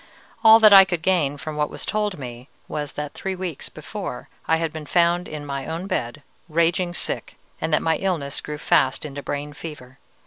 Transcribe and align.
All 0.43 0.57
that 0.57 0.73
I 0.73 0.83
could 0.83 1.03
gain 1.03 1.37
from 1.37 1.55
what 1.57 1.69
was 1.69 1.85
told 1.85 2.17
me 2.17 2.49
was 2.67 2.93
that 2.93 3.13
three 3.13 3.35
weeks 3.35 3.69
before 3.69 4.29
I 4.47 4.57
had 4.57 4.73
been 4.73 4.87
found 4.87 5.27
in 5.27 5.45
my 5.45 5.67
own 5.67 5.85
bed, 5.85 6.23
raging 6.49 6.95
sick, 6.95 7.37
and 7.61 7.71
that 7.71 7.83
my 7.83 7.97
illness 7.97 8.41
grew 8.41 8.57
fast 8.57 9.05
into 9.05 9.21
brain 9.21 9.53
fever. 9.53 9.99